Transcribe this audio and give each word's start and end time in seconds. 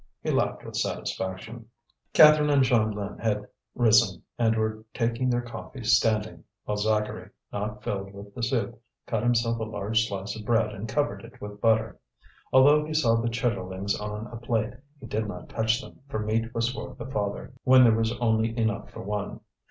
He 0.23 0.31
laughed 0.31 0.65
with 0.65 0.75
satisfaction. 0.77 1.67
Catherine 2.13 2.49
and 2.49 2.63
Jeanlin 2.63 3.19
had 3.19 3.45
risen, 3.75 4.23
and 4.39 4.55
were 4.55 4.83
taking 4.95 5.29
their 5.29 5.43
coffee 5.43 5.83
standing; 5.83 6.43
while 6.65 6.77
Zacharie, 6.77 7.29
not 7.53 7.83
filled 7.83 8.11
with 8.11 8.33
the 8.33 8.41
soup, 8.41 8.81
cut 9.05 9.21
himself 9.21 9.59
a 9.59 9.63
large 9.63 10.07
slice 10.07 10.35
of 10.35 10.43
bread 10.43 10.73
and 10.73 10.89
covered 10.89 11.23
it 11.23 11.39
with 11.39 11.61
butter. 11.61 11.99
Although 12.51 12.83
he 12.83 12.95
saw 12.95 13.13
the 13.15 13.29
chitterlings 13.29 13.93
on 13.95 14.25
a 14.31 14.37
plate 14.37 14.73
he 14.99 15.05
did 15.05 15.27
not 15.27 15.49
touch 15.49 15.79
them, 15.83 15.99
for 16.09 16.17
meat 16.17 16.51
was 16.51 16.69
for 16.73 16.95
the 16.97 17.05
father, 17.05 17.53
when 17.63 17.83
there 17.83 17.93
was 17.93 18.11
only 18.17 18.57
enough 18.57 18.89
for 18.89 19.03
one. 19.03 19.41